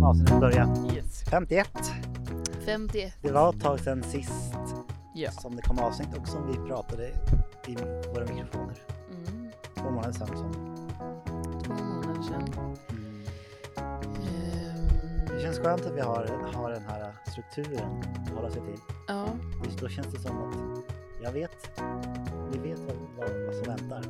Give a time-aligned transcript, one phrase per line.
[0.00, 0.68] kan avsnittet börja.
[0.94, 1.22] Yes.
[1.30, 1.68] 51.
[2.66, 3.14] 51.
[3.22, 4.54] Det var ett tag sedan sist
[5.14, 5.30] Ja.
[5.30, 7.06] som det kom avsnitt och som vi pratade
[7.66, 7.76] i
[8.14, 8.76] våra mikrofoner.
[9.10, 9.50] Mm.
[9.74, 10.26] Två månader sedan.
[10.26, 10.52] Som,
[11.64, 12.48] Två månader sedan.
[12.98, 13.24] mm.
[15.36, 18.80] Det känns skönt att vi har, har den här strukturen att hålla sig till.
[19.08, 19.26] ja.
[19.64, 20.54] Just Då känns det som att
[21.22, 21.80] jag vet,
[22.52, 24.02] vi vet vad, vad, vad som väntar.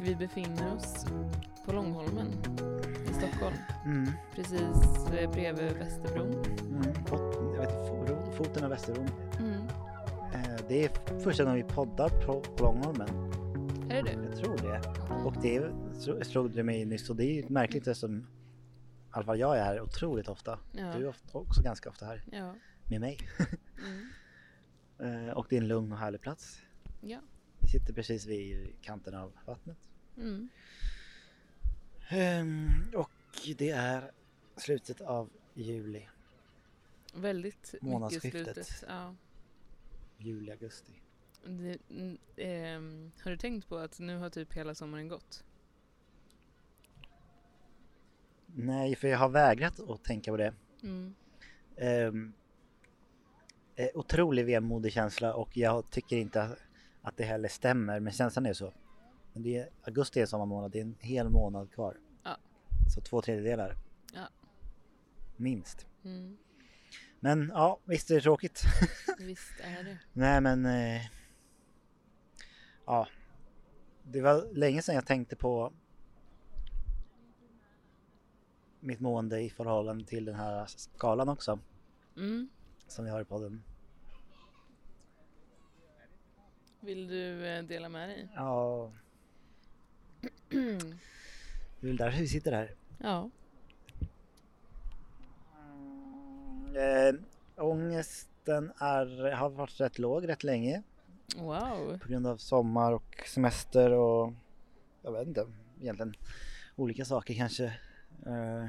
[0.00, 1.06] Vi befinner oss
[1.66, 2.26] på Långholmen
[3.10, 3.56] i Stockholm.
[3.84, 4.10] Mm.
[4.34, 6.44] Precis eh, bredvid Västerbron.
[6.60, 6.94] Mm.
[7.06, 9.08] Fot, jag vet, fo- foten av Västerbron.
[9.38, 9.60] Mm.
[10.34, 13.08] Eh, det är första gången vi poddar på, på Långholmen.
[13.90, 14.24] Är det det?
[14.24, 14.80] Jag tror det.
[15.24, 18.24] Och det slog det mig nyss och det är märkligt eftersom i
[19.10, 20.58] alla fall jag är här otroligt ofta.
[20.72, 20.94] Ja.
[20.96, 22.54] Du är ofta, också ganska ofta här Ja.
[22.90, 23.18] med mig.
[23.86, 24.08] Mm.
[25.02, 26.60] Eh, och det är en lugn och härlig plats.
[27.00, 27.18] Ja.
[27.58, 29.76] Vi sitter precis vid kanten av vattnet.
[30.16, 30.48] Mm.
[32.08, 33.10] Ehm, och
[33.58, 34.10] det är
[34.56, 36.08] slutet av juli,
[37.14, 38.84] Väldigt mycket slutet.
[38.88, 39.14] Ja.
[40.18, 40.92] juli, augusti.
[41.44, 41.78] Det,
[42.36, 45.44] ehm, har du tänkt på att nu har typ hela sommaren gått?
[48.46, 50.54] Nej, för jag har vägrat att tänka på det.
[50.82, 51.14] Mm.
[51.76, 52.32] Um,
[53.94, 56.56] otrolig vemodig känsla och jag tycker inte
[57.02, 58.72] att det heller stämmer, men känslan är så.
[59.40, 61.96] Men det är, augusti är sommarmånad, det är en hel månad kvar.
[62.22, 62.36] Ja.
[62.94, 63.76] Så två tredjedelar.
[64.14, 64.28] Ja.
[65.36, 65.86] Minst.
[66.04, 66.36] Mm.
[67.20, 68.62] Men ja, visst är det tråkigt.
[69.18, 69.98] Visst är det.
[70.12, 70.66] Nej men...
[70.66, 71.02] Eh,
[72.86, 73.08] ja.
[74.02, 75.72] Det var länge sedan jag tänkte på
[78.80, 81.58] mitt mående i förhållande till den här skalan också.
[82.16, 82.48] Mm.
[82.86, 83.62] Som vi har i podden.
[86.80, 88.28] Vill du eh, dela med dig?
[88.34, 88.92] Ja,
[90.50, 90.56] det
[91.82, 92.74] är väl därför vi sitter här.
[92.98, 93.30] ja.
[96.74, 97.14] Eh,
[97.56, 100.82] ångesten är, har varit rätt låg rätt länge
[101.36, 101.98] Wow.
[102.02, 104.32] på grund av sommar och semester och
[105.02, 105.46] jag vet inte
[105.80, 106.14] egentligen
[106.76, 107.64] olika saker kanske.
[108.26, 108.66] Eh,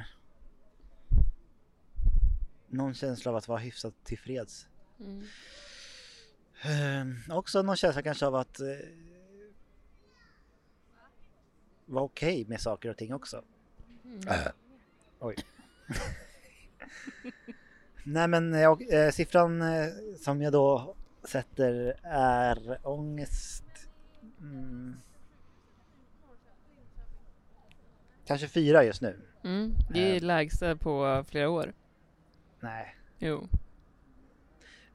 [2.68, 4.68] någon känsla av att vara hyfsat tillfreds.
[5.00, 5.24] Mm.
[7.30, 8.68] Eh, också någon känsla kanske av att eh,
[11.91, 13.41] vara okej med saker och ting också.
[14.06, 14.19] Mm.
[15.19, 15.35] Oj.
[18.03, 19.88] Nej men jag, eh, siffran eh,
[20.18, 23.63] som jag då sätter är ångest.
[24.40, 24.96] Mm.
[28.25, 29.19] Kanske fyra just nu.
[29.44, 29.74] Mm.
[29.90, 30.22] Det är Eh.
[30.22, 31.74] lägsta på flera år.
[32.59, 33.47] Nej, Jo.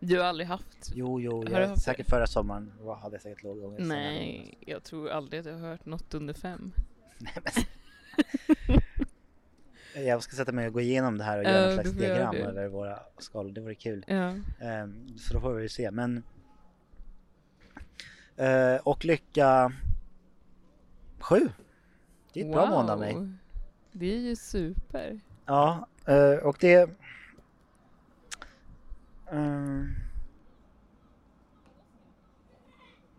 [0.01, 0.93] Du har aldrig haft?
[0.95, 3.89] jo, jo, Har jag, haft säkert förra sommaren var- hade jag säkert låg ångest.
[3.89, 6.73] Nej, jag tror aldrig att jag har hört något under fem.
[7.19, 7.53] Nej, men...
[10.07, 12.35] jag ska sätta mig och gå igenom det här och göra något du slags diagram
[12.35, 12.41] det.
[12.41, 13.51] över våra skalor.
[13.51, 14.05] Det vore kul.
[14.09, 14.35] Ja.
[14.61, 15.91] Ehm, så då får vi se.
[15.91, 16.23] Men...
[18.37, 19.73] Eh, och lycka...
[21.19, 21.49] Sju.
[22.33, 23.17] Det är ett bra månad av mig.
[23.93, 25.21] Det är ju super.
[25.47, 26.91] Ja, eh, och det...
[29.31, 29.95] Um,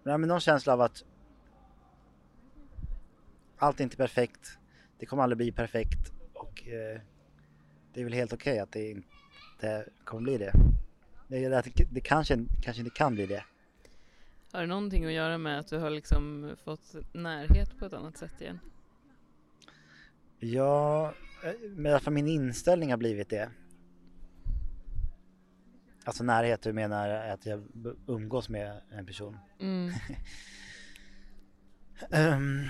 [0.04, 1.04] nej, men någon känsla av att
[3.58, 4.58] allt är inte perfekt.
[5.00, 7.02] Det kommer aldrig bli perfekt och eh,
[7.94, 10.54] det är väl helt okej att det inte kommer bli det.
[11.28, 13.44] Det, det, det kanske, kanske inte kan bli det.
[14.52, 18.18] Har det någonting att göra med att du har liksom fått närhet på ett annat
[18.18, 18.60] sätt igen?
[20.40, 21.14] Ja,
[21.44, 23.50] eh, men i alla fall min inställning har blivit det.
[26.08, 27.68] Alltså närhet, du menar att jag
[28.08, 29.38] umgås med en person?
[29.60, 29.94] Mm.
[32.12, 32.66] Ehm.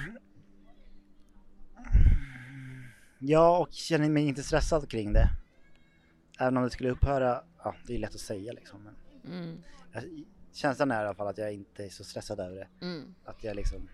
[3.20, 5.30] ja, och känner mig inte stressad kring det.
[6.40, 8.84] Även om det skulle upphöra, ja det är lätt att säga liksom.
[8.84, 8.96] Men
[9.34, 9.64] Mm.
[9.92, 10.04] jag,
[10.54, 12.68] känslan är i alla fall att jag inte är så stressad över det.
[12.86, 13.16] Mm.
[13.26, 13.90] Att jag liksom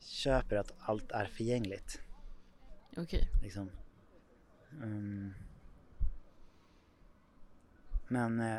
[0.00, 2.00] köper att allt är förgängligt.
[2.96, 3.28] Okej.
[3.42, 3.70] liksom.
[4.82, 5.34] Mm.
[8.08, 8.58] Men eh,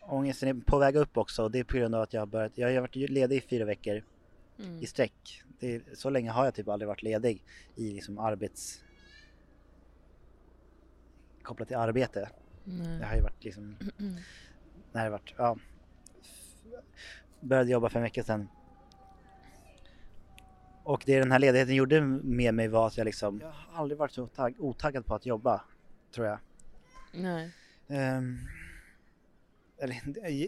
[0.00, 2.26] ångesten är på väg upp också och det är på grund av att jag har
[2.26, 4.02] börjat, jag har varit ledig i fyra veckor
[4.60, 4.82] Mm.
[4.82, 5.42] i sträck.
[5.58, 7.44] Det, så länge har jag typ aldrig varit ledig
[7.74, 8.84] i liksom arbets
[11.42, 12.30] kopplat till arbete.
[12.64, 13.02] Jag Nej.
[13.02, 13.76] har ju varit liksom,
[14.92, 15.56] när det varit, ja,
[17.40, 18.48] började jobba för en vecka sedan.
[20.84, 23.98] Och det den här ledigheten gjorde med mig var att jag liksom, jag har aldrig
[23.98, 25.64] varit så tagg, otaggad på att jobba,
[26.10, 26.38] tror jag.
[27.12, 27.50] Nej.
[27.88, 28.38] Ehm,
[29.78, 30.00] eller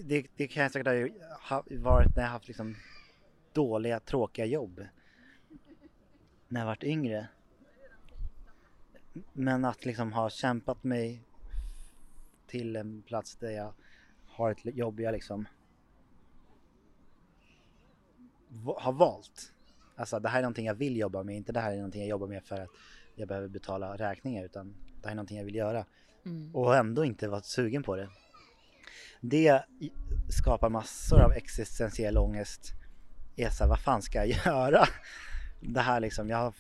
[0.03, 1.13] det, det, kan jag säkert
[1.49, 2.77] ha varit när jag haft liksom
[3.53, 4.87] dåliga, tråkiga jobb
[6.49, 7.29] när jag varit yngre.
[9.33, 11.23] Men att liksom ha kämpat mig
[12.47, 13.75] till en plats där jag
[14.27, 15.49] har ett jobb jag liksom
[18.77, 19.53] har valt.
[19.97, 22.09] Alltså det här är någonting jag vill jobba med, inte det här är någonting jag
[22.09, 22.71] jobbar med för att
[23.15, 25.85] jag behöver betala räkningar utan det här är någonting jag vill göra
[26.27, 26.57] Mm.
[26.57, 28.09] och ändå inte vara sugen på det.
[29.21, 29.63] Det
[30.31, 32.73] skapar massor av existentiell ångest.
[33.37, 34.85] Här, vad fan ska jag göra?
[35.61, 36.55] Det här liksom, jag har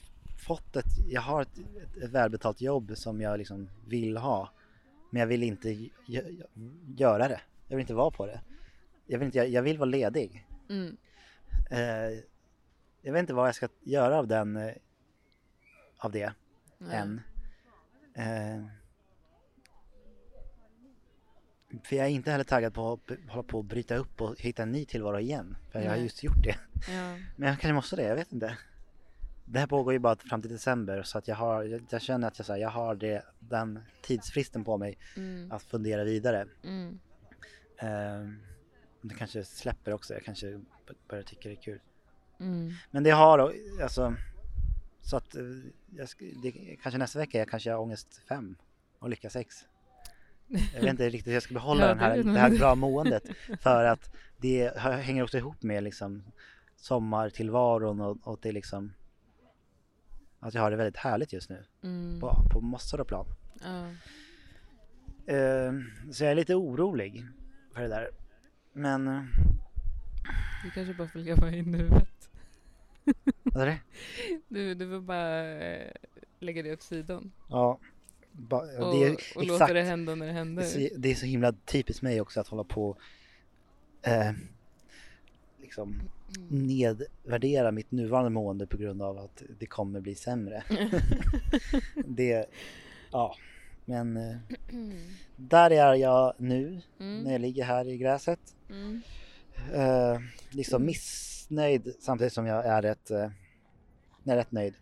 [0.47, 1.59] fått ett, jag har ett,
[2.03, 4.51] ett, välbetalt jobb som jag liksom vill ha.
[5.11, 5.69] Men jag vill inte
[6.07, 6.45] gö-
[6.97, 7.41] göra det.
[7.69, 8.41] Jag vill inte vara på det.
[9.07, 10.47] Jag vill, inte, jag, jag vill vara ledig.
[10.69, 10.97] Mm.
[11.71, 12.19] Eh,
[13.03, 14.75] jag vet inte vad jag ska göra av den, eh,
[15.99, 16.33] av det
[16.79, 16.97] Nej.
[16.97, 17.21] än.
[18.15, 18.65] Eh,
[21.85, 24.62] för jag är inte heller taggad på att hålla på och bryta upp och hitta
[24.62, 25.57] en ny tillvaro igen.
[25.73, 26.05] För jag har Nej.
[26.05, 26.57] just gjort det.
[26.89, 27.17] Ja.
[27.37, 28.59] Men jag kanske måste det, jag vet inte.
[29.45, 32.29] Det här pågår ju bara fram till december så att jag har, jag, jag känner
[32.29, 35.53] att jag, så här, jag har det, den tidsfristen på mig Mm.
[35.53, 36.47] att fundera vidare.
[36.65, 37.01] Mm.
[37.77, 38.29] Eh,
[39.03, 40.61] det kanske släpper också, jag kanske
[41.09, 41.81] börjar tycka det är kul.
[42.41, 42.73] Mm.
[42.91, 44.15] Men det har alltså
[45.02, 45.43] så att eh,
[45.91, 46.08] jag,
[46.43, 48.56] det, kanske nästa vecka jag kanske har ångest 5
[48.99, 49.56] och lycka 6.
[50.75, 53.25] Jag vet inte riktigt hur jag ska behålla Ja, den här, det här bra måendet
[53.61, 56.23] för att det hänger också ihop med liksom
[56.76, 58.93] sommartillvaron och, och det liksom
[60.41, 62.20] att jag har det väldigt härligt just nu Mm.
[62.20, 63.26] på, på massor av plan.
[63.62, 63.87] Ja.
[65.35, 65.73] Eh,
[66.12, 67.26] så jag är lite orolig
[67.75, 68.11] för det där.
[68.73, 69.23] Men, eh,
[70.64, 72.31] Du kanske bara får leva i nuet.
[73.61, 73.79] vad är det?
[74.49, 75.93] Du, du får bara eh,
[76.41, 77.33] lägga det åt sidan.
[77.49, 77.79] Ja,
[78.33, 80.62] ba, Och, det är och låta det hända när det Det är, händer.
[80.62, 82.97] så, det är så himla typiskt mig också att hålla på
[84.03, 84.33] eh,
[85.61, 86.01] liksom
[86.39, 86.67] Mm.
[86.67, 90.63] nedvärdera mitt nuvarande mående på grund av att det kommer bli sämre.
[92.06, 92.47] det,
[93.13, 93.37] ja,
[93.85, 94.37] men eh,
[95.37, 97.33] där är jag nu när Mm.
[97.33, 98.41] jag ligger här i gräset.
[98.71, 99.01] Mm.
[99.73, 100.21] Eh,
[100.51, 103.31] liksom missnöjd samtidigt som jag är rätt, eh,
[104.25, 104.75] är rätt nöjd.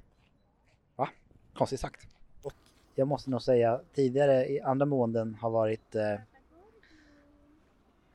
[0.96, 1.08] Va?
[1.55, 2.08] Konstigt sagt.
[2.43, 2.52] Och
[2.94, 6.17] jag måste nog säga tidigare i andra måenden har varit eh,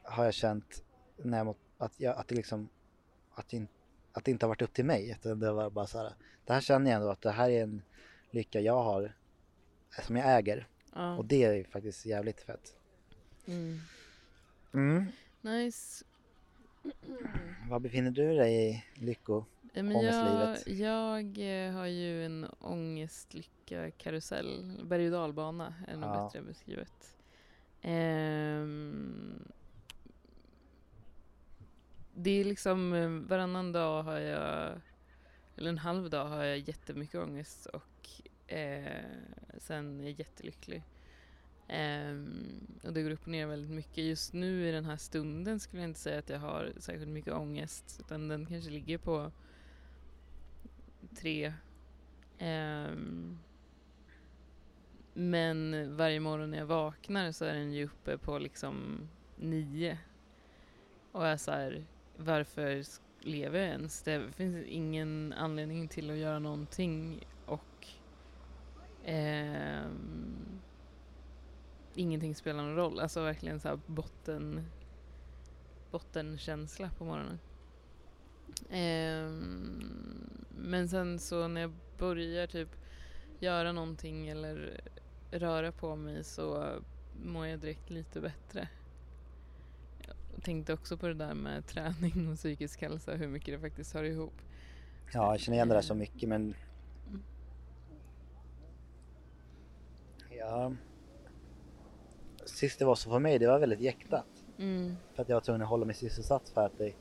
[0.04, 0.84] har jag känt
[1.18, 2.70] när jag, att, jag, att det liksom
[3.36, 3.68] att det, in,
[4.12, 6.14] att det inte har varit upp till mig utan det var bara så här.
[6.46, 7.82] Det här känner jag ändå att det här är en
[8.32, 9.04] lycka jag har
[9.98, 11.18] eh, som jag äger Ja.
[11.18, 12.76] och det är ju faktiskt jävligt fett.
[13.46, 13.80] Mm.
[14.74, 15.06] Mm.
[15.42, 16.06] Nice.
[17.70, 19.46] Var befinner du dig i lycko?
[19.74, 20.68] Men jag, Ångestlivet.
[20.80, 21.38] jag
[21.68, 24.80] eh, har ju en ångestlycka-karusell.
[24.84, 26.24] Berg och dalbana är nog Ja.
[26.26, 27.16] bättre beskrivet.
[27.82, 29.40] Ehm,
[32.14, 34.72] det är liksom eh, varannan dag har jag,
[35.58, 38.22] eller en halv dag har jag jättemycket ångest och
[38.54, 39.04] eh,
[39.58, 40.84] sen är jag jättelycklig.
[41.68, 42.48] Ehm,
[42.84, 43.98] och det går upp och ner väldigt mycket.
[44.04, 47.34] Just nu i den här stunden skulle jag inte säga att jag har särskilt mycket
[47.34, 49.32] ångest utan den kanske ligger på
[51.16, 51.54] tre.
[52.40, 53.40] Um,
[55.14, 59.98] men varje morgon när jag vaknar så är den ju uppe på liksom nio.
[61.12, 61.86] Och är så här,
[62.18, 62.84] varför
[63.20, 64.02] lever jag ens?
[64.02, 67.88] Det finns ingen anledning till att göra någonting och
[69.06, 70.62] ehm,
[71.96, 73.00] ingenting spelar någon roll.
[73.00, 74.66] Alltså verkligen så här botten,
[75.92, 77.40] bottenkänsla på morgonen.
[78.70, 82.70] Ehm, men sen så när jag börjar typ
[83.40, 84.82] göra någonting eller
[85.32, 86.68] röra på mig så
[87.24, 88.68] mår jag direkt lite bättre.
[90.36, 93.94] Jag tänkte också på det där med träning och psykisk hälsa, hur mycket det faktiskt
[93.94, 94.34] hör ihop.
[95.14, 96.56] Ja, jag känner igen det där så mycket men
[100.30, 100.72] Ja
[102.46, 104.26] Sist det var så för mig, det var väldigt jäktat.
[104.58, 104.96] Mm.
[105.14, 106.94] För att jag var tvungen att hålla mig sysselsatt för att det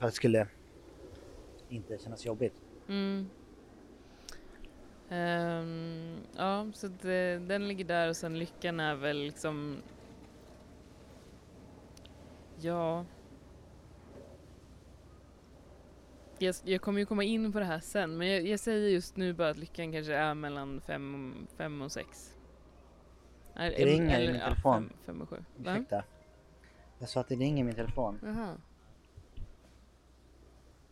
[0.00, 0.46] För att det skulle
[1.68, 2.54] inte kännas jobbigt.
[2.88, 3.30] Mm.
[5.08, 9.76] Ehm, ja, så det, den ligger där och sen lyckan är väl liksom...
[12.60, 13.04] Ja...
[16.38, 19.16] Jag, jag kommer ju komma in på det här sen, men jag, jag säger just
[19.16, 22.36] nu bara att lyckan kanske är mellan fem, fem och sex.
[23.54, 24.74] Är, Det ringer i min telefon.
[24.74, 25.44] Fem, fem och sju.
[25.58, 26.04] Ursäkta.
[26.98, 28.20] Jag sa att det ringer i min telefon.
[28.22, 28.56] Jaha.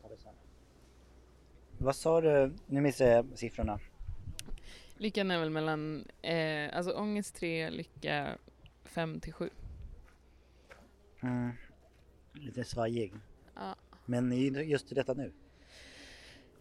[0.02, 0.34] Ta det sen.
[1.78, 2.52] Vad sa du?
[2.66, 3.80] Nu missar jag siffrorna.
[4.96, 8.38] Lyckan är väl mellan, eh, alltså ångest 3, lycka
[8.84, 9.50] 5 till 7.
[11.22, 11.50] Mm.
[12.32, 13.14] Lite svajig.
[13.54, 13.74] Ja.
[14.06, 14.32] Men
[14.68, 15.32] just i detta nu.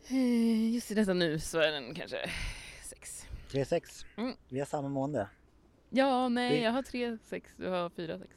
[0.10, 2.30] Eh, Just i detta nu så är den kanske
[2.84, 3.26] sex.
[3.52, 4.06] 3-6.
[4.18, 4.34] Mm.
[4.50, 5.30] Vi har samma mående.
[5.90, 8.32] Ja, nej, Det- jag har tre sex, du har fyra sex.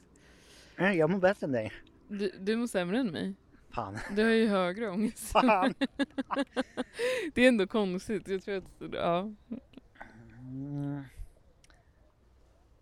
[0.76, 1.72] Nej, Jag mår bättre än dig.
[2.08, 3.34] Du, du mår sämre än mig.
[3.70, 3.98] Fan.
[4.16, 5.18] Du har ju högre ångest.
[5.32, 5.74] Fan.
[7.34, 8.28] Det är ändå konstigt.
[8.28, 9.32] Jag tror att, ja,
[10.40, 11.02] Mm.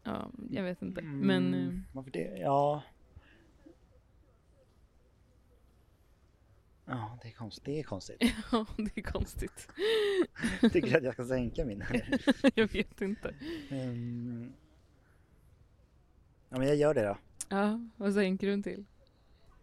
[0.02, 1.02] ja jag vet inte.
[1.02, 2.38] Men eh, Mm, Varför det?
[2.38, 2.82] Ja.
[6.84, 7.64] Ja, det är konstigt.
[7.64, 8.22] Det är konstigt.
[8.52, 9.68] ja, det är konstigt.
[10.60, 11.84] Tycker du att jag ska sänka min?
[12.54, 13.34] jag vet inte.
[13.70, 14.52] Mm.
[16.48, 17.16] Ja, men jag gör det då.
[17.48, 18.84] Ja, vad sänker du den till?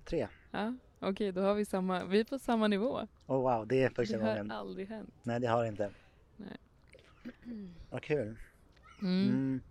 [0.06, 0.28] Tre.
[0.52, 0.74] Ja,
[1.10, 3.08] okej, då har vi samma, vi är på samma nivå.
[3.28, 4.52] Oh wow, det är första det har gången.
[4.52, 5.14] aldrig hänt.
[5.24, 5.92] Nej, det har det inte.
[6.38, 6.58] Nej.
[7.90, 8.36] Vad kul.
[9.02, 9.30] Mm.
[9.30, 9.62] Mm.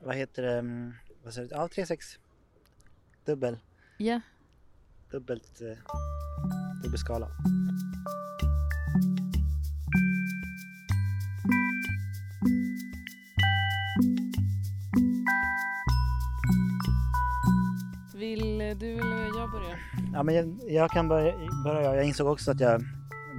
[0.00, 0.58] Vad heter det?
[0.58, 0.94] Mm,
[1.24, 1.54] Vad säger du?
[1.54, 2.18] Ja, 3-6.
[3.24, 3.58] Dubbel.
[3.96, 4.20] Ja,
[5.10, 5.60] Dubbelt.
[5.60, 5.78] Eh,
[6.82, 7.28] dubbelskala.
[18.74, 19.78] Du eller jag börja?
[20.12, 21.34] Ja, men jag, jag kan börja,
[21.64, 21.94] börja.
[21.94, 22.82] Jag insåg också att jag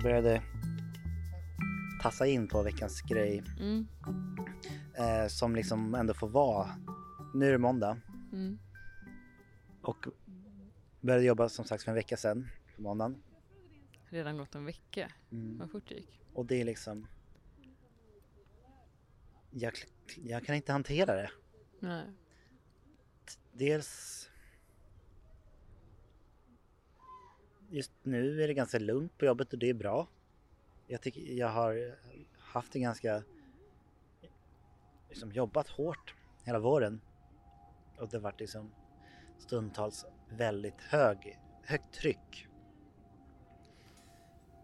[0.03, 0.41] började
[2.01, 3.87] tassa in på veckans grej Mm.
[4.97, 6.69] eh, som liksom ändå får vara.
[7.33, 7.97] Nu är det måndag
[8.33, 8.59] Mm.
[9.81, 10.05] och
[11.01, 13.23] började jobba som sagt för en vecka sedan på måndagen.
[14.09, 15.57] Redan gått en vecka, Mm.
[15.57, 16.19] vad fort det gick.
[16.33, 17.07] Och det är liksom...
[19.51, 19.73] Jag,
[20.23, 21.29] jag kan inte hantera det.
[21.79, 22.03] Nej.
[23.53, 24.18] Dels...
[27.71, 30.07] Just nu är det ganska lugnt på jobbet och det är bra.
[30.87, 31.95] Jag tycker jag har
[32.37, 33.23] haft en ganska...
[35.09, 37.01] Liksom jobbat hårt hela våren.
[37.97, 38.71] Och det har varit liksom
[39.37, 42.47] stundtals väldigt hög, högt tryck.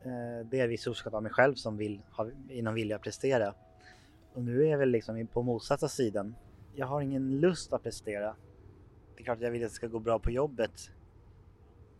[0.01, 3.53] Eh, Det är viss av mig själv som vill har, inom vilja prestera.
[4.33, 6.35] Och nu är jag väl liksom på motsatta sidan.
[6.75, 8.35] Jag har ingen lust att prestera.
[9.15, 10.91] Det är klart att jag vill att det ska gå bra på jobbet.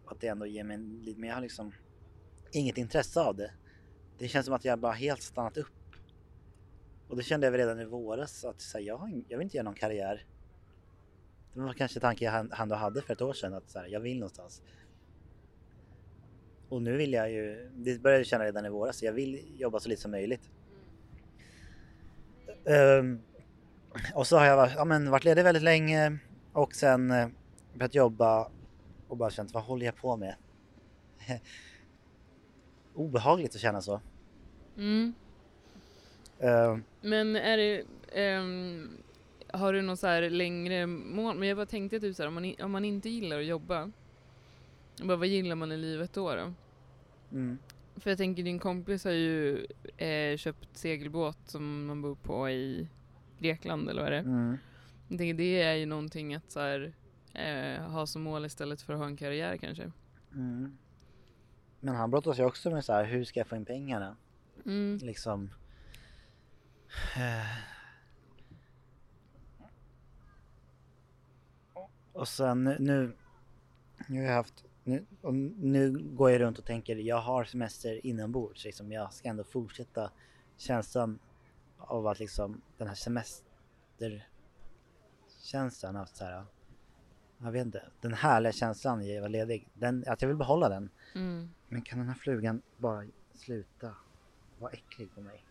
[0.07, 1.71] Att det ändå ger mig en lite, men jag har liksom
[2.51, 3.51] inget intresse av det.
[4.17, 5.67] Det känns som att jag bara helt stannat upp.
[7.07, 9.45] Och det kände jag väl redan i våras att så här, jag, har, jag vill
[9.45, 10.25] inte göra någon karriär.
[11.53, 13.79] Det var kanske tanken jag han- han då hade för ett år sedan att så
[13.79, 14.61] här, jag vill någonstans.
[16.69, 19.79] Och nu vill jag ju, det började jag känna redan i våras, jag vill jobba
[19.79, 20.49] så lite som möjligt.
[22.99, 23.21] Um,
[24.13, 26.17] och så har jag varit, ja, men, varit ledig väldigt länge
[26.53, 27.27] och sen eh,
[27.73, 28.51] börjat jobba
[29.07, 30.35] och bara känt vad håller jag på med?
[32.93, 34.01] Obehagligt att känna så.
[34.77, 35.13] Mm.
[36.39, 37.83] Ehm, Men är det,
[38.13, 38.97] ehm,
[39.47, 41.37] har du någon så här längre mål?
[41.37, 43.91] Men jag bara tänkte typ så här, om man, om man inte gillar att jobba,
[45.03, 46.35] bara, vad gillar man i livet då?
[46.35, 46.53] då?
[47.31, 47.57] mm,
[47.95, 49.65] För jag tänker din kompis har ju
[49.97, 52.87] eh, köpt segelbåt som man bor på i
[53.39, 54.57] Grekland eller vad är det mm,
[55.09, 56.93] Jag tänker det är ju någonting att så här,
[57.35, 59.91] eh, ha som mål istället för att ha en karriär kanske.
[60.33, 60.77] mm.
[61.79, 64.15] Men han brottas ju också med så här, hur ska jag få in pengarna?
[64.65, 64.99] Mm.
[65.01, 65.49] Liksom.
[67.15, 67.75] eh,
[72.15, 73.15] Och sen nu, nu,
[74.07, 75.05] nu har jag haft, nu,
[75.57, 78.91] nu går jag runt och tänker jag har semester inombords liksom.
[78.91, 80.11] Jag ska ändå fortsätta
[80.57, 81.19] känslan
[81.77, 86.45] av att liksom den här semesterkänslan att så här,
[87.37, 90.69] jag vet inte, den härliga känslan i att vara ledig, den, att jag vill behålla
[90.69, 90.89] den.
[91.15, 91.49] Mm.
[91.67, 93.95] Men kan den här flugan bara sluta
[94.59, 95.45] vara äcklig på mig?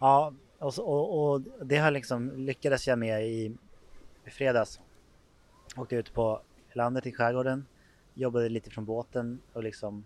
[0.00, 3.56] Ja, och, så, och, och det har liksom lyckades jag med i,
[4.24, 4.80] i fredags.
[5.76, 7.66] Åkte ut på landet i skärgården,
[8.14, 10.04] jobbade lite från båten och liksom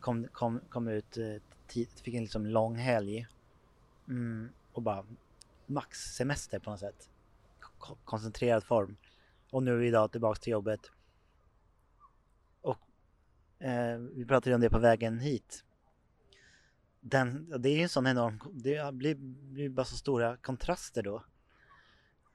[0.00, 3.26] kom, kom, kom ut, eh, fick en liksom lång helg.
[4.08, 5.04] Mm, och bara
[5.66, 7.08] max semester på något sätt.
[7.78, 8.96] Ko- koncentrerad form.
[9.50, 10.80] Och nu idag tillbaks till jobbet.
[12.60, 12.78] Och
[13.64, 15.64] Eh, vi pratade om det på vägen hit.
[17.00, 19.14] Den, det är ju en sån enorm, det blir,
[19.52, 21.24] blir bara så stora kontraster då.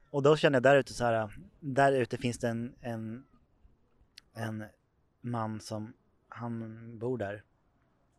[0.09, 3.25] Och då känner jag där ute så här, där ute finns det en, en,
[4.33, 4.65] en
[5.21, 5.93] man som,
[6.29, 7.43] han bor där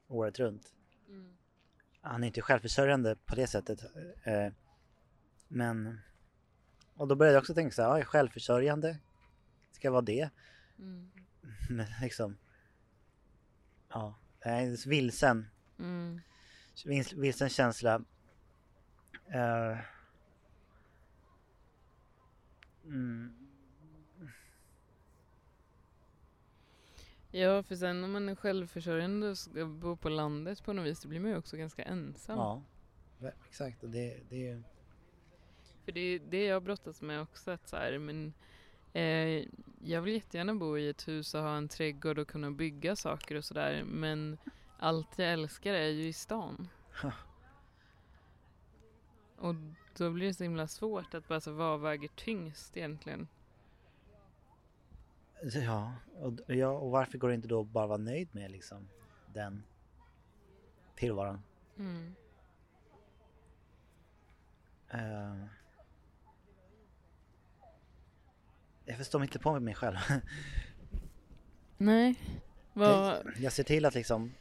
[0.08, 0.74] året runt.
[1.08, 1.36] Mm.
[2.00, 3.84] Han är inte självförsörjande på det sättet.
[4.24, 4.52] Eh,
[5.48, 6.00] men,
[7.00, 8.98] och då började jag också tänka så här, ja, jag är självförsörjande,
[9.72, 10.30] ska jag vara det?
[10.78, 11.10] Mm.
[11.70, 12.36] Men liksom,
[13.88, 15.46] ja, jag är vilsen.
[15.78, 16.20] Mm.
[16.84, 18.02] Vils- vilsen känsla.
[19.26, 19.78] Eh,
[22.84, 23.36] mm,
[27.30, 31.02] Ja, för sen om man är självförsörjande och ska bo på landet på något vis,
[31.02, 32.38] då blir man ju också ganska ensam.
[32.38, 32.62] Ja,
[33.48, 33.82] exakt.
[33.82, 34.62] Och det, det är.
[35.84, 38.32] För det är det jag brottas med också, att så här, men
[38.92, 39.46] eh,
[39.84, 43.34] jag vill jättegärna bo i ett hus och ha en trädgård och kunna bygga saker
[43.34, 44.38] och sådär, men
[44.78, 46.68] allt jag älskar är ju i stan.
[47.02, 47.12] Ha.
[49.36, 49.54] Och
[49.96, 53.28] då blir det så himla svårt att bara så, vad väger tyngst egentligen?
[55.42, 58.88] Ja och, ja, och varför går det inte då att bara vara nöjd med liksom
[59.34, 59.62] den
[60.96, 61.42] tillvaron?
[61.78, 62.14] Mm.
[64.88, 65.44] Eh,
[68.90, 69.96] jag förstår mig inte på mig själv.
[71.78, 72.14] Nej.
[72.72, 73.22] Vad...
[73.36, 74.32] Jag ser till att liksom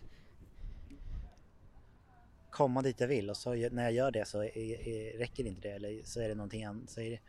[2.50, 5.62] komma dit jag vill och så när jag gör det så är, är, räcker inte
[5.62, 6.90] det eller så är det någonting annat.
[6.90, 7.20] Så är det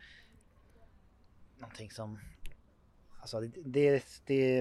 [1.57, 2.19] någonting som...
[3.21, 3.61] Alltså det...
[3.65, 4.59] det, det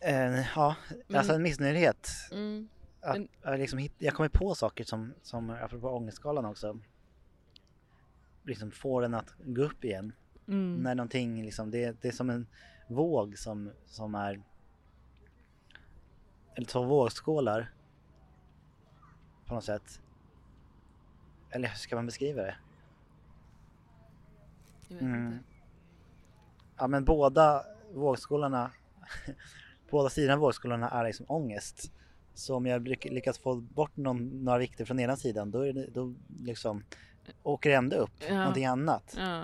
[0.00, 0.76] eh, ja,
[1.06, 2.10] Men- alltså en missnöjdhet.
[2.32, 2.68] Mm.
[3.00, 6.80] Att, Men- liksom jag kommer på saker som, som apropå ångestskalan också,
[8.44, 10.12] liksom får den att gå upp igen.
[10.48, 10.82] Mm.
[10.82, 12.46] När någonting liksom, det, det är som en
[12.88, 14.42] våg som, som är
[16.56, 17.72] eller två vågskålar
[19.46, 20.00] på något sätt.
[21.50, 22.56] Eller hur ska man beskriva det?
[24.88, 25.26] Jag vet Mm.
[25.26, 25.38] inte.
[26.76, 28.70] Ja men båda vågskålarna,
[29.90, 31.92] båda sidorna av vågskålarna är liksom ångest.
[32.34, 35.72] Så om jag lyck- lyckas få bort någon, några vikter från ena sidan då, är
[35.72, 36.84] det, då liksom
[37.42, 38.34] åker ändå upp Ja.
[38.38, 39.14] någonting annat.
[39.16, 39.42] Ja.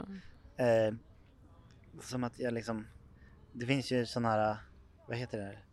[0.65, 0.95] Eh,
[2.01, 2.87] som att jag liksom,
[3.53, 4.57] det finns ju sådana här,
[5.09, 5.45] vad heter det?
[5.45, 5.65] här?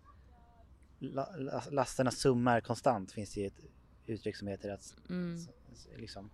[0.99, 3.59] La, la, lasternas summa är konstant finns det ju ett
[4.05, 5.37] uttryck som heter att Mm.
[5.97, 6.29] liksom,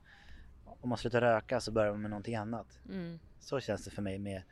[0.65, 2.80] om man slutar röka så börjar man med någonting annat.
[2.89, 3.20] Mm.
[3.39, 4.44] Så känns det för mig med,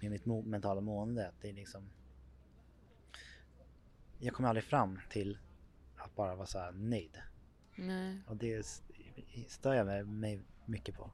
[0.00, 1.28] med mitt mo- mentala mående.
[1.28, 1.90] Att det är liksom,
[4.18, 5.38] jag kommer aldrig fram till
[5.96, 7.18] att bara vara så här nöjd.
[7.76, 8.20] Nej.
[8.26, 8.66] Och det
[9.48, 11.10] stör jag mig mycket på.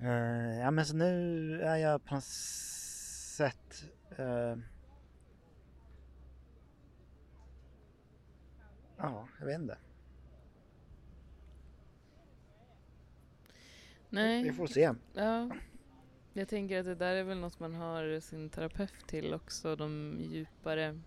[0.00, 3.84] Eh, ja men så nu är jag på något sätt
[4.16, 4.56] eh,
[8.98, 9.78] Ja, jag vet inte.
[14.10, 14.42] Nej.
[14.42, 14.92] Vi får se.
[15.14, 15.50] Ja.
[16.32, 19.76] Jag tänker att det där är väl något man har sin terapeut till också.
[19.76, 21.00] De djupare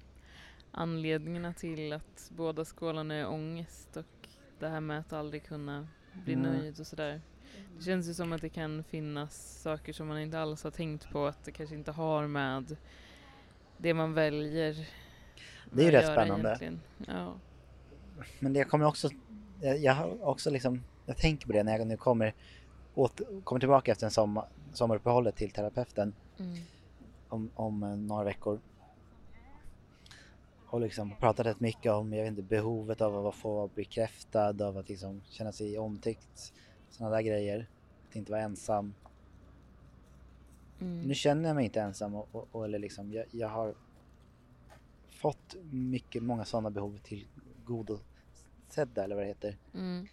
[0.72, 4.28] anledningarna till att båda skålarna är ångest och
[4.60, 5.88] det här med att aldrig kunna
[6.26, 6.52] bli Mm.
[6.52, 7.21] nöjd och sådär.
[7.78, 11.10] Det känns ju som att det kan finnas saker som man inte alls har tänkt
[11.12, 12.78] på att det kanske inte har med
[13.78, 14.88] det man väljer
[15.71, 16.47] Det är ju rätt spännande.
[16.47, 16.82] egentligen.
[17.08, 17.34] Ja.
[18.39, 19.10] Men det kommer också,
[19.62, 22.34] jag, jag har också liksom, jag tänker på det när jag nu kommer,
[22.95, 26.58] åt, kommer tillbaka efter en sommar, sommaruppehållet till terapeuten Mm.
[27.30, 28.60] om, om några veckor.
[30.71, 34.67] Och liksom pratat rätt mycket om, jag vet inte, behovet av att få vara bekräftad,
[34.67, 36.53] av att liksom känna sig omtyckt,
[36.89, 37.67] sådana där grejer.
[38.10, 38.93] Att inte vara ensam.
[40.79, 41.01] Mm.
[41.01, 43.75] Nu känner jag mig inte ensam och, och, och eller liksom, jag, jag har
[45.10, 47.27] fått mycket, många sådana behov till
[47.65, 49.57] godosedda eller vad det heter.
[49.73, 50.07] Mm.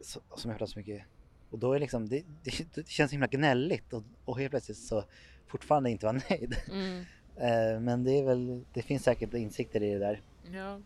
[0.00, 1.04] så, som jag pratat så mycket
[1.50, 5.04] och då är liksom, det, det, det känns himla gnälligt och, och helt plötsligt så
[5.46, 6.56] fortfarande inte vara nöjd.
[6.70, 7.04] Mm.
[7.36, 10.20] Eh, men det är väl, det finns säkert insikter i det där.
[10.52, 10.80] Ja.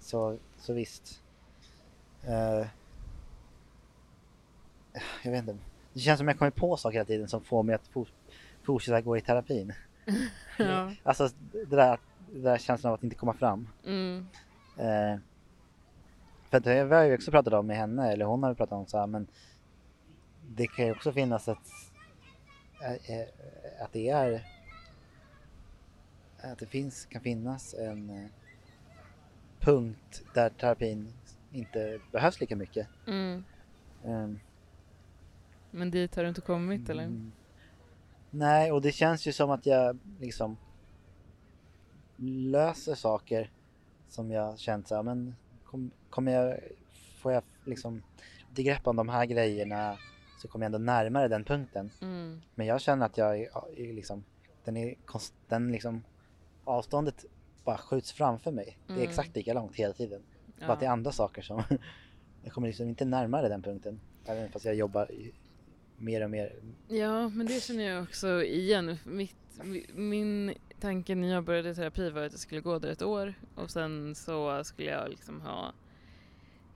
[0.00, 1.22] Så, så visst.
[2.22, 2.66] Eh,
[5.24, 5.58] jag vet inte.
[5.92, 8.08] Det känns som jag kommer på saker hela tiden som får mig att for,
[8.62, 9.72] fortsätta gå i terapin.
[10.58, 10.92] ja.
[11.02, 11.98] Alltså det där,
[12.32, 13.68] det där känslan av att inte komma fram.
[13.86, 14.26] Mm.
[14.76, 15.18] Eh,
[16.50, 18.86] för det har jag ju också pratat om med henne, eller hon har pratat om
[18.86, 19.26] så här, men
[20.48, 21.56] det kan ju också finnas eh,
[22.82, 23.28] eh,
[23.80, 24.42] att det är,
[26.42, 28.26] att det finns, kan finnas en eh,
[29.60, 31.12] punkt där terapin
[31.52, 32.88] inte behövs lika mycket.
[33.06, 33.44] Mm.
[34.04, 34.40] Ehm,
[35.70, 37.04] Men dit har du inte kommit eller?
[37.04, 37.32] mm.
[38.30, 40.56] Nej, och det känns ju som att jag liksom
[42.26, 43.50] löser saker
[44.08, 46.58] som jag känt så här, men kom, kommer jag,
[47.18, 48.02] får jag liksom
[48.48, 49.98] lite grepp om de här grejerna
[50.42, 51.90] så kommer jag ändå närmare den punkten.
[52.02, 52.40] Mm.
[52.54, 54.24] Men jag känner att jag är, är liksom,
[54.64, 54.94] den är
[55.48, 56.02] den liksom,
[56.68, 57.24] avståndet
[57.64, 58.78] bara skjuts framför mig.
[58.86, 59.08] Det är Mm.
[59.08, 60.22] exakt lika långt hela tiden.
[60.60, 60.92] Bara att det är Ja.
[60.92, 61.62] andra saker som,
[62.44, 64.00] jag kommer liksom inte närmare den punkten.
[64.26, 65.10] Även fast jag jobbar
[65.96, 66.52] mer och mer.
[66.88, 68.96] ja, men det känner jag också igen.
[69.04, 73.02] Mitt, mi- min tanke när jag började terapi var att jag skulle gå där ett
[73.02, 75.72] år och sen så skulle jag liksom ha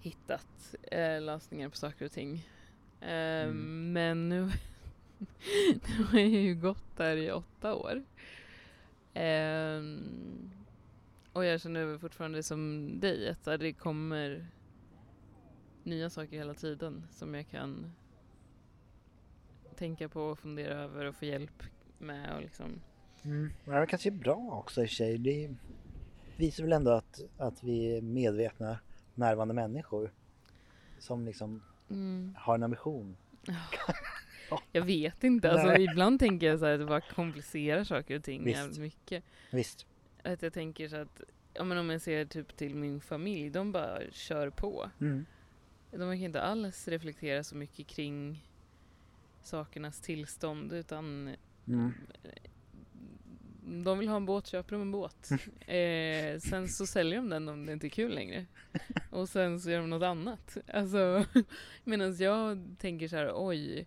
[0.00, 2.46] hittat eh, lösningar på saker och ting.
[3.00, 3.09] Eh,
[3.42, 3.92] Mm.
[3.92, 4.50] Men nu,
[5.98, 8.02] Nu har jag ju gått där i åtta år.
[9.14, 10.51] Ehm,
[11.33, 14.46] och jag känner fortfarande som dig att det kommer
[15.83, 17.92] nya saker hela tiden som jag kan
[19.77, 21.62] tänka på och fundera över och få hjälp
[21.98, 22.81] med och liksom
[23.25, 23.53] Mm.
[23.64, 25.18] Men det kanske är bra också i och för sig.
[25.18, 25.55] Det
[26.37, 28.79] visar väl ändå att, att vi är medvetna,
[29.14, 30.12] närvarande människor
[30.98, 32.35] som liksom mm.
[32.38, 33.16] har en ambition.
[34.72, 38.24] Jag vet inte, alltså ibland tänker jag så här att det bara komplicerar saker och
[38.24, 38.58] ting Visst.
[38.58, 39.24] jävligt mycket.
[39.50, 39.86] Visst.
[40.22, 41.20] Att jag tänker så att,
[41.54, 44.90] ja men om jag ser typ till min familj, de bara kör på.
[45.00, 45.26] Mm.
[45.90, 48.44] De kan inte alls reflektera så mycket kring
[49.42, 51.36] sakernas tillstånd utan
[51.66, 51.92] Mm.
[53.84, 55.28] de vill ha en båt, köper de en båt.
[55.66, 58.46] eh, sen så säljer de den om det inte är kul längre.
[59.10, 60.56] Och sen så gör de något annat.
[60.72, 61.24] Alltså,
[61.84, 63.86] Medan jag tänker så här, oj,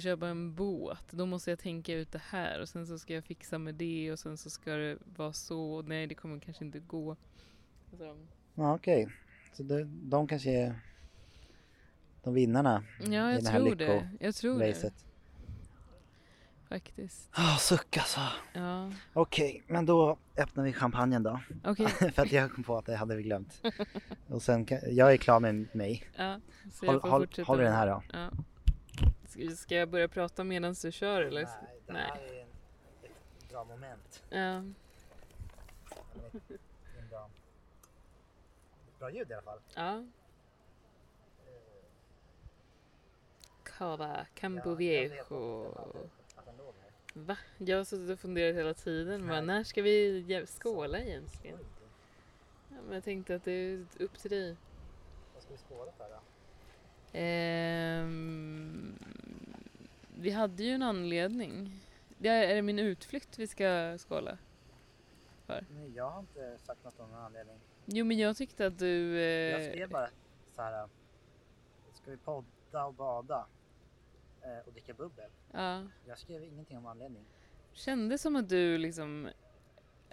[0.00, 3.14] ska köpa en båt, då måste jag tänka ut det här och sen så ska
[3.14, 6.64] jag fixa med det och sen så ska det vara så, nej det kommer kanske
[6.64, 7.16] inte gå.
[7.90, 8.16] Alltså,
[8.54, 9.08] Ja, okej.
[9.52, 10.80] Så det, de kanske är
[12.22, 14.10] de vinnarna ja, i jag det här tror det.
[14.20, 14.94] Jag tror det racet.
[16.68, 17.28] faktiskt.
[17.32, 18.20] Ah, suck alltså.
[18.52, 21.40] Ja, Okej, men då öppnar vi champagnen då.
[21.64, 21.86] okej.
[22.12, 23.62] För att jag kom på att det hade vi glömt.
[24.28, 26.04] Och sen kan, jag är klar med mig.
[26.16, 26.40] Ja,
[26.72, 27.46] så Håll, jag får håll, fortsätta.
[27.46, 28.02] håller den här då.
[28.12, 28.30] Ja.
[29.56, 31.40] Ska, jag börja prata medan du kör eller?
[31.40, 32.02] det Nej.
[32.14, 32.48] här är en,
[33.02, 34.22] ett bra moment.
[34.30, 34.38] Ja.
[34.38, 34.74] En
[37.10, 37.30] bra,
[38.98, 39.60] bra ljud i alla fall.
[39.74, 40.04] ja.
[43.62, 45.66] Cava Ja, Campo jag vet Viejo.
[45.76, 46.90] att den- att den låg här.
[47.14, 47.36] Va?
[47.58, 49.26] Jag har suttit och funderat hela tiden.
[49.28, 49.46] Bara, Nej.
[49.46, 51.58] när ska vi jä- skåla egentligen?
[52.68, 54.56] Ja, men jag tänkte att det är upp till dig.
[55.34, 56.20] Vad ska vi skåla för då?
[57.18, 58.98] Ehm,
[60.16, 61.80] vi hade ju en anledning.
[62.18, 64.38] Det är, är det min utflykt vi ska skåla?
[65.46, 67.58] Nej, jag har inte sagt något om någon anledning.
[67.84, 69.20] Jo men jag tyckte att du...
[69.20, 70.08] Jag Eh, skrev bara
[70.56, 70.88] så här.
[71.92, 73.46] Ska vi podda och bada?
[74.42, 75.30] Eh, och dricka bubbel?
[75.52, 77.24] ja, Jag skrev ingenting om anledning.
[77.72, 79.28] kände som att du liksom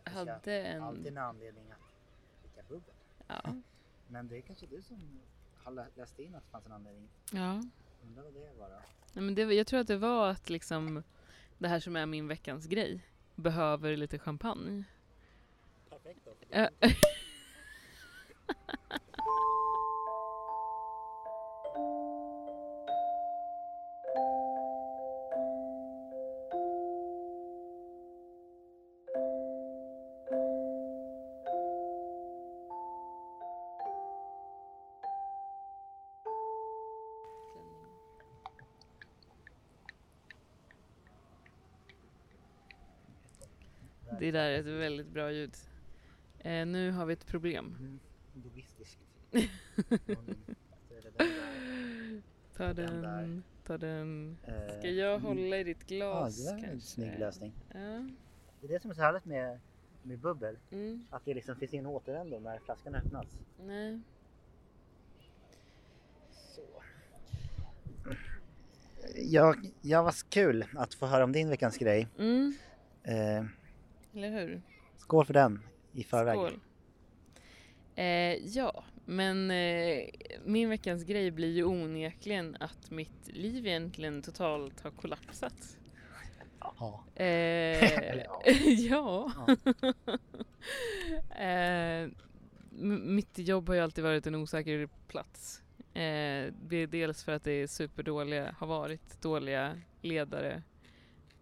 [0.04, 1.06] hade Alltid en...
[1.08, 1.80] en anledning att
[2.44, 2.94] dricka bubbel.
[3.28, 3.42] Ja.
[4.08, 5.20] Men det är kanske du som
[5.64, 7.10] har lä- läst in att det fanns en anledning.
[7.32, 7.64] ja.
[8.04, 8.82] Undrar vad det var då?
[9.14, 11.04] Nej, men det, jag tror att det var att liksom
[11.58, 13.02] det här som är min veckans grej
[13.36, 14.84] behöver lite champagne.
[15.90, 16.70] Perfekt då.
[44.24, 45.56] Det där är ett väldigt bra ljud.
[46.40, 47.76] Eh, nu har vi ett problem.
[47.80, 48.00] Mm.
[48.44, 49.00] Logistiskt.
[52.58, 54.38] Ta Den ta den.
[54.44, 55.22] Eh, Ska jag mm.
[55.22, 57.54] hålla i ditt Ja, glas det är en snygg lösning.
[57.74, 58.10] Ja.
[58.62, 59.60] Det är det som är så härligt med,
[60.04, 60.58] med bubbel.
[60.72, 61.06] Mm.
[61.10, 63.28] Att det liksom finns ingen återvändo när flaskan öppnas.
[63.60, 64.02] Nej.
[66.32, 66.62] Så.
[69.16, 72.08] Ja, ja, vad kul att få höra om din veckans grej.
[72.18, 72.54] Mm.
[73.04, 73.46] Eh,
[74.14, 74.62] Eller hur?
[74.98, 75.60] skål för den
[75.94, 76.36] i förväg.
[76.36, 76.60] Skål.
[77.96, 80.10] Eh, ja, men eh,
[80.46, 85.78] min veckans grej blir ju onekligen att mitt liv egentligen totalt har kollapsat.
[86.60, 87.00] Jaha.
[87.16, 88.28] Eh, Eller
[88.90, 89.32] ja.
[91.46, 92.10] eh,
[93.00, 95.62] mitt jobb har ju alltid varit en osäker plats.
[95.94, 100.64] Eh, det är dels för att det är superdåliga, har varit dåliga ledare,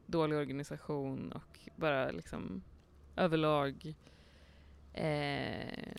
[0.06, 2.64] dålig organisation och bara liksom
[3.16, 3.96] överlag
[4.94, 5.94] eh,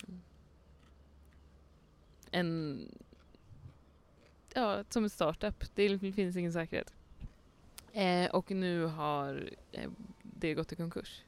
[2.31, 2.87] en
[4.53, 5.75] ja, som en startup.
[5.75, 6.93] Det finns ingen säkerhet.
[7.93, 9.89] Eh, och nu har eh,
[10.21, 11.23] det gått i konkurs.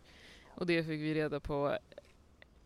[0.47, 1.77] Och det fick vi reda på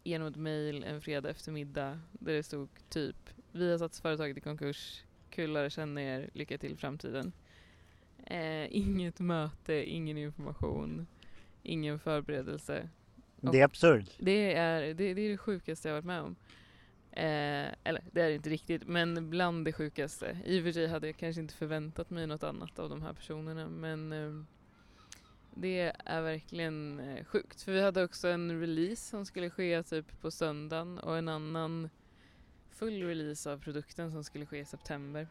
[0.04, 4.42] genom ett mejl en fredag eftermiddag där det stod typ Vi har satt företaget i
[4.42, 7.32] konkurs, kul att känna er, lycka till i framtiden.
[8.26, 11.08] Eh, inget möte, ingen information,
[11.63, 12.89] ingen förberedelse.
[13.41, 14.15] Det är absurt.
[14.19, 16.36] Det är det, det, är det sjukaste jag varit med om.
[17.12, 20.38] Eh, eller det är inte riktigt, men bland det sjukaste.
[20.45, 23.13] I och för sig hade jag kanske inte förväntat mig något annat av de här
[23.13, 24.43] personerna, men eh,
[25.56, 27.62] det är verkligen eh, sjukt.
[27.62, 31.89] För vi hade också en release som skulle ske typ på söndagen och en annan
[32.69, 35.28] full release av produkten som skulle ske i september.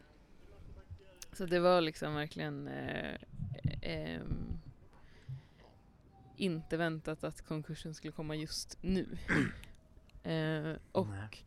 [1.33, 3.15] Så det var liksom verkligen eh,
[3.81, 4.58] ehm,
[6.39, 9.17] inte väntat att konkursen skulle komma just nu.
[10.23, 11.45] Eh, och Nej.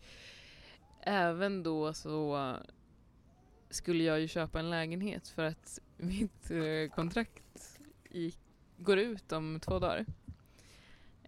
[1.00, 2.56] även då så
[3.70, 7.78] skulle jag ju köpa en lägenhet för att mitt eh, kontrakt
[8.10, 8.38] gick,
[8.76, 10.06] går ut om två dagar.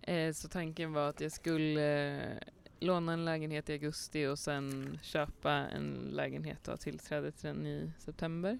[0.03, 2.38] Eh, så tanken var att jag skulle eh,
[2.81, 7.66] låna en lägenhet i augusti och sen köpa en lägenhet och ha tillträde till den
[7.66, 8.59] i september.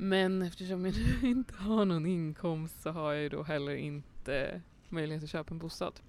[0.00, 4.60] Men eftersom jag nu inte har någon inkomst så har jag ju då heller inte
[4.88, 6.00] möjlighet att köpa en bostad.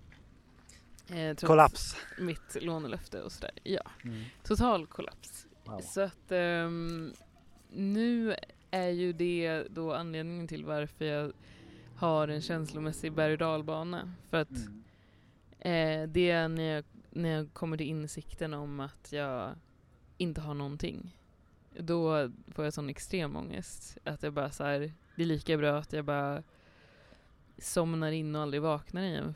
[1.07, 1.95] Eh, Kollaps.
[2.19, 3.51] mitt lånelöfte och sådär.
[3.63, 4.23] Ja, Mm.
[4.43, 5.47] total kollaps.
[5.65, 5.81] Wow.
[5.81, 7.13] Så att ehm,
[7.73, 8.35] nu
[8.71, 11.31] är ju det då anledningen till varför jag
[11.95, 14.13] har en känslomässig berg och dalbana.
[14.29, 14.83] För att Mm.
[16.03, 19.55] eh, det är när jag, när jag kommer till insikten om att jag
[20.17, 21.15] inte har någonting.
[21.81, 23.97] Då får jag sån extrem ångest.
[24.03, 24.79] Att jag bara så här,
[25.15, 26.43] det är lika bra att jag bara
[27.57, 29.33] somnar in och aldrig vaknar igen.